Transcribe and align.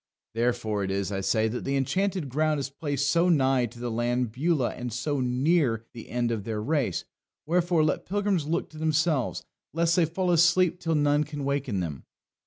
Therefore 0.33 0.83
it 0.83 0.89
is, 0.89 1.11
I 1.11 1.21
say, 1.21 1.47
that 1.47 1.63
the 1.63 1.75
Enchanted 1.77 2.27
Ground 2.27 2.59
is 2.59 2.71
placed 2.71 3.07
so 3.07 3.29
nigh 3.29 3.67
to 3.67 3.79
the 3.79 3.91
land 3.91 4.31
Beulah 4.31 4.71
and 4.71 4.91
so 4.91 5.19
near 5.19 5.85
the 5.93 6.09
end 6.09 6.31
of 6.31 6.43
their 6.43 6.59
race; 6.59 7.05
wherefore 7.45 7.83
let 7.83 8.07
pilgrims 8.07 8.47
look 8.47 8.67
to 8.71 8.79
themselves 8.79 9.43
lest 9.75 9.95
they 9.95 10.05
fall 10.05 10.31
asleep 10.31 10.79
till 10.79 10.95
none 10.95 11.23
can 11.23 11.43
waken 11.43 11.81
them." 11.81 12.05